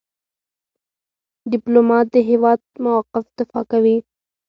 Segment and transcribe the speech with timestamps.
[1.51, 3.97] ډيپلومات د هیواد موقف دفاع کوي.